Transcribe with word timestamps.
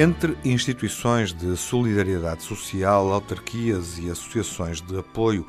Entre 0.00 0.38
instituições 0.44 1.32
de 1.32 1.56
solidariedade 1.56 2.44
social, 2.44 3.12
autarquias 3.12 3.98
e 3.98 4.08
associações 4.08 4.80
de 4.80 4.96
apoio 4.96 5.44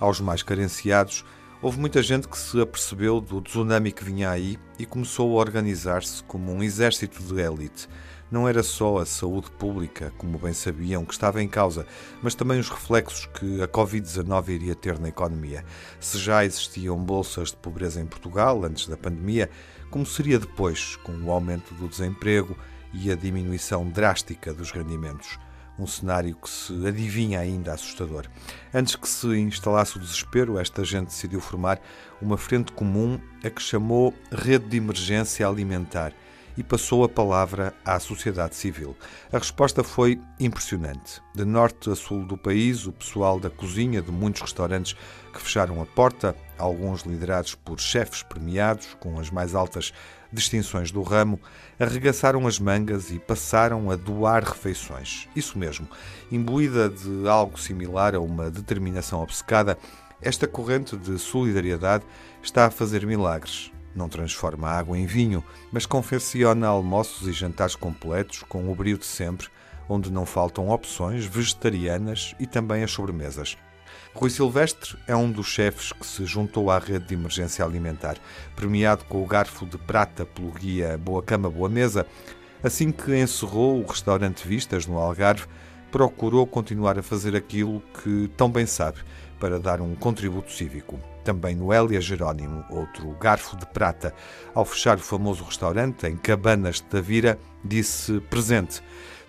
aos 0.00 0.20
mais 0.20 0.42
carenciados, 0.42 1.24
houve 1.62 1.78
muita 1.78 2.02
gente 2.02 2.26
que 2.26 2.36
se 2.36 2.60
apercebeu 2.60 3.20
do 3.20 3.40
tsunami 3.40 3.92
que 3.92 4.02
vinha 4.02 4.28
aí 4.28 4.58
e 4.76 4.84
começou 4.84 5.38
a 5.38 5.40
organizar-se 5.40 6.20
como 6.24 6.52
um 6.52 6.64
exército 6.64 7.22
de 7.22 7.40
elite. 7.40 7.88
Não 8.32 8.48
era 8.48 8.62
só 8.62 8.96
a 8.96 9.04
saúde 9.04 9.50
pública, 9.50 10.10
como 10.16 10.38
bem 10.38 10.54
sabiam, 10.54 11.04
que 11.04 11.12
estava 11.12 11.42
em 11.42 11.46
causa, 11.46 11.86
mas 12.22 12.34
também 12.34 12.58
os 12.58 12.70
reflexos 12.70 13.26
que 13.26 13.60
a 13.60 13.68
Covid-19 13.68 14.48
iria 14.48 14.74
ter 14.74 14.98
na 14.98 15.10
economia. 15.10 15.62
Se 16.00 16.18
já 16.18 16.42
existiam 16.42 16.96
bolsas 16.96 17.50
de 17.50 17.56
pobreza 17.58 18.00
em 18.00 18.06
Portugal 18.06 18.64
antes 18.64 18.88
da 18.88 18.96
pandemia, 18.96 19.50
como 19.90 20.06
seria 20.06 20.38
depois, 20.38 20.96
com 20.96 21.12
o 21.12 21.30
aumento 21.30 21.74
do 21.74 21.86
desemprego, 21.86 22.56
e 22.94 23.12
a 23.12 23.14
diminuição 23.14 23.86
drástica 23.86 24.54
dos 24.54 24.70
rendimentos. 24.70 25.38
Um 25.78 25.86
cenário 25.86 26.34
que 26.34 26.48
se 26.48 26.86
adivinha 26.86 27.38
ainda 27.38 27.74
assustador. 27.74 28.26
Antes 28.72 28.96
que 28.96 29.08
se 29.08 29.26
instalasse 29.40 29.98
o 29.98 30.00
desespero, 30.00 30.58
esta 30.58 30.82
gente 30.84 31.08
decidiu 31.08 31.40
formar 31.40 31.78
uma 32.18 32.38
frente 32.38 32.72
comum 32.72 33.20
a 33.44 33.50
que 33.50 33.60
chamou 33.60 34.14
Rede 34.30 34.68
de 34.68 34.78
Emergência 34.78 35.46
Alimentar 35.46 36.14
e 36.56 36.62
passou 36.62 37.04
a 37.04 37.08
palavra 37.08 37.74
à 37.84 37.98
sociedade 37.98 38.54
civil. 38.54 38.96
A 39.32 39.38
resposta 39.38 39.82
foi 39.82 40.20
impressionante. 40.38 41.20
De 41.34 41.44
norte 41.44 41.90
a 41.90 41.94
sul 41.94 42.24
do 42.24 42.36
país, 42.36 42.86
o 42.86 42.92
pessoal 42.92 43.40
da 43.40 43.50
cozinha 43.50 44.02
de 44.02 44.10
muitos 44.10 44.42
restaurantes 44.42 44.94
que 45.32 45.40
fecharam 45.40 45.80
a 45.80 45.86
porta, 45.86 46.36
alguns 46.58 47.02
liderados 47.02 47.54
por 47.54 47.80
chefes 47.80 48.22
premiados 48.22 48.96
com 49.00 49.18
as 49.18 49.30
mais 49.30 49.54
altas 49.54 49.92
distinções 50.32 50.90
do 50.90 51.02
ramo, 51.02 51.38
arregaçaram 51.78 52.46
as 52.46 52.58
mangas 52.58 53.10
e 53.10 53.18
passaram 53.18 53.90
a 53.90 53.96
doar 53.96 54.42
refeições. 54.42 55.28
Isso 55.36 55.58
mesmo, 55.58 55.88
imbuída 56.30 56.88
de 56.88 57.28
algo 57.28 57.60
similar 57.60 58.14
a 58.14 58.20
uma 58.20 58.50
determinação 58.50 59.22
obcecada, 59.22 59.76
esta 60.20 60.46
corrente 60.46 60.96
de 60.96 61.18
solidariedade 61.18 62.04
está 62.42 62.66
a 62.66 62.70
fazer 62.70 63.04
milagres. 63.04 63.72
Não 63.94 64.08
transforma 64.08 64.68
água 64.68 64.98
em 64.98 65.06
vinho, 65.06 65.44
mas 65.70 65.86
confecciona 65.86 66.66
almoços 66.66 67.28
e 67.28 67.32
jantares 67.32 67.74
completos 67.74 68.42
com 68.42 68.70
o 68.70 68.74
brio 68.74 68.96
de 68.96 69.04
sempre, 69.04 69.48
onde 69.88 70.10
não 70.10 70.24
faltam 70.24 70.70
opções 70.70 71.24
vegetarianas 71.26 72.34
e 72.40 72.46
também 72.46 72.82
as 72.82 72.90
sobremesas. 72.90 73.56
Rui 74.14 74.30
Silvestre 74.30 74.96
é 75.06 75.16
um 75.16 75.30
dos 75.30 75.46
chefes 75.46 75.92
que 75.92 76.06
se 76.06 76.24
juntou 76.26 76.70
à 76.70 76.78
rede 76.78 77.08
de 77.08 77.14
emergência 77.14 77.64
alimentar, 77.64 78.16
premiado 78.54 79.04
com 79.04 79.22
o 79.22 79.26
garfo 79.26 79.66
de 79.66 79.78
prata 79.78 80.24
pelo 80.26 80.50
guia 80.50 80.98
Boa 80.98 81.22
Cama 81.22 81.50
Boa 81.50 81.68
Mesa. 81.68 82.06
Assim 82.62 82.92
que 82.92 83.16
encerrou 83.16 83.82
o 83.82 83.86
restaurante 83.86 84.46
Vistas, 84.46 84.86
no 84.86 84.98
Algarve, 84.98 85.46
procurou 85.90 86.46
continuar 86.46 86.98
a 86.98 87.02
fazer 87.02 87.34
aquilo 87.34 87.82
que 88.02 88.30
tão 88.36 88.50
bem 88.50 88.66
sabe, 88.66 88.98
para 89.38 89.58
dar 89.58 89.80
um 89.80 89.94
contributo 89.94 90.52
cívico. 90.52 91.11
Também 91.24 91.54
Noélia 91.54 92.00
Jerónimo, 92.00 92.64
outro 92.68 93.10
garfo 93.20 93.56
de 93.56 93.66
prata, 93.66 94.12
ao 94.54 94.64
fechar 94.64 94.96
o 94.96 95.00
famoso 95.00 95.44
restaurante 95.44 96.06
em 96.06 96.16
Cabanas 96.16 96.76
de 96.76 96.84
Tavira, 96.84 97.38
disse 97.64 98.20
presente. 98.28 98.82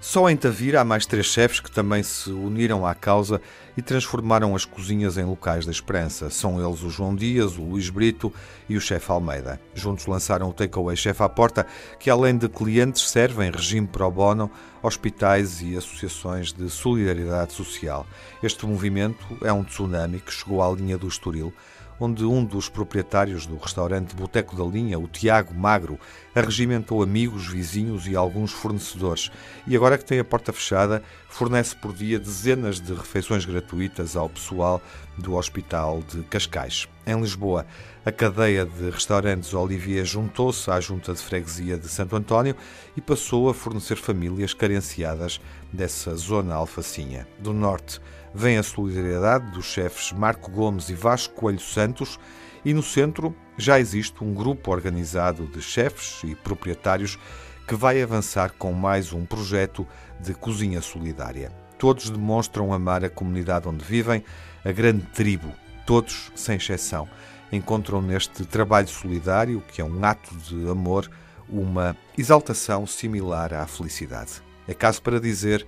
Só 0.00 0.28
em 0.28 0.36
Tavira 0.36 0.80
há 0.80 0.84
mais 0.84 1.06
três 1.06 1.26
chefes 1.26 1.58
que 1.58 1.70
também 1.70 2.02
se 2.02 2.30
uniram 2.30 2.86
à 2.86 2.94
causa 2.94 3.40
e 3.76 3.82
transformaram 3.82 4.54
as 4.54 4.64
cozinhas 4.64 5.16
em 5.16 5.24
locais 5.24 5.64
da 5.64 5.72
esperança. 5.72 6.28
São 6.30 6.64
eles 6.64 6.82
o 6.82 6.90
João 6.90 7.14
Dias, 7.14 7.56
o 7.56 7.62
Luís 7.62 7.88
Brito 7.88 8.32
e 8.68 8.76
o 8.76 8.80
chefe 8.80 9.10
Almeida. 9.10 9.60
Juntos 9.74 10.06
lançaram 10.06 10.48
o 10.48 10.52
Takeaway 10.52 10.96
Chef 10.96 11.20
à 11.22 11.28
Porta, 11.28 11.66
que 11.98 12.10
além 12.10 12.36
de 12.36 12.48
clientes 12.48 13.08
serve 13.08 13.46
em 13.46 13.50
regime 13.50 13.86
pro 13.86 14.10
bono 14.10 14.50
hospitais 14.82 15.60
e 15.62 15.76
associações 15.76 16.52
de 16.52 16.70
solidariedade 16.70 17.52
social. 17.52 18.06
Este 18.42 18.64
movimento 18.66 19.26
é 19.42 19.52
um 19.52 19.64
tsunami 19.64 20.20
que 20.20 20.32
chegou 20.32 20.62
à 20.62 20.70
linha 20.70 20.96
do 20.96 21.08
Estoril, 21.08 21.52
onde 21.98 22.24
um 22.24 22.44
dos 22.44 22.68
proprietários 22.68 23.46
do 23.46 23.56
restaurante 23.56 24.14
Boteco 24.14 24.56
da 24.56 24.64
Linha, 24.64 24.98
o 24.98 25.08
Tiago 25.08 25.54
Magro, 25.54 25.98
arregimentou 26.34 27.02
amigos, 27.02 27.46
vizinhos 27.46 28.06
e 28.06 28.14
alguns 28.14 28.52
fornecedores. 28.52 29.30
E 29.66 29.74
agora 29.74 29.96
que 29.96 30.04
tem 30.04 30.18
a 30.18 30.24
porta 30.24 30.52
fechada, 30.52 31.02
fornece 31.28 31.74
por 31.74 31.92
dia 31.92 32.18
dezenas 32.18 32.80
de 32.80 32.92
refeições 32.92 33.44
gratuitas 33.44 34.16
ao 34.16 34.28
pessoal 34.28 34.82
do 35.16 35.34
Hospital 35.34 36.02
de 36.02 36.22
Cascais. 36.24 36.88
Em 37.06 37.20
Lisboa, 37.20 37.66
a 38.04 38.12
cadeia 38.12 38.64
de 38.64 38.90
restaurantes 38.90 39.54
Olivier 39.54 40.04
juntou-se 40.04 40.70
à 40.70 40.80
Junta 40.80 41.12
de 41.12 41.20
Freguesia 41.20 41.76
de 41.76 41.88
Santo 41.88 42.16
António 42.16 42.54
e 42.96 43.00
passou 43.00 43.48
a 43.48 43.54
fornecer 43.54 43.96
famílias 43.96 44.52
carenciadas 44.52 45.40
dessa 45.72 46.14
zona 46.16 46.54
alfacinha. 46.54 47.26
Do 47.38 47.52
norte, 47.52 48.00
vem 48.34 48.58
a 48.58 48.62
solidariedade 48.62 49.50
dos 49.52 49.64
chefes 49.66 50.12
Marco 50.12 50.50
Gomes 50.50 50.88
e 50.88 50.94
Vasco 50.94 51.34
Coelho 51.34 51.60
Santos 51.60 52.18
e 52.64 52.74
no 52.74 52.82
centro 52.82 53.34
já 53.56 53.80
existe 53.80 54.22
um 54.22 54.34
grupo 54.34 54.70
organizado 54.70 55.46
de 55.46 55.62
chefes 55.62 56.22
e 56.24 56.34
proprietários 56.34 57.18
que 57.66 57.74
vai 57.74 58.00
avançar 58.00 58.52
com 58.58 58.72
mais 58.72 59.12
um 59.12 59.24
projeto 59.24 59.86
de 60.20 60.34
cozinha 60.34 60.80
solidária. 60.80 61.65
Todos 61.78 62.08
demonstram 62.10 62.72
amar 62.72 63.04
a 63.04 63.10
comunidade 63.10 63.68
onde 63.68 63.84
vivem, 63.84 64.24
a 64.64 64.72
grande 64.72 65.02
tribo, 65.14 65.52
todos, 65.84 66.32
sem 66.34 66.56
exceção, 66.56 67.08
encontram 67.52 68.00
neste 68.00 68.44
trabalho 68.44 68.88
solidário, 68.88 69.62
que 69.72 69.80
é 69.80 69.84
um 69.84 70.04
ato 70.04 70.34
de 70.36 70.68
amor, 70.68 71.10
uma 71.48 71.96
exaltação 72.16 72.86
similar 72.86 73.54
à 73.54 73.66
felicidade. 73.66 74.42
É 74.66 74.74
caso 74.74 75.00
para 75.02 75.20
dizer 75.20 75.66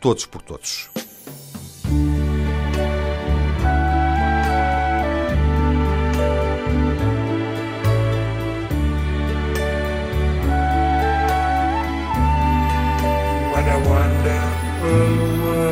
todos 0.00 0.26
por 0.26 0.42
todos. 0.42 0.90
What 13.52 13.68
a 13.68 13.78
wonderful 13.78 14.61
away. 14.84 15.71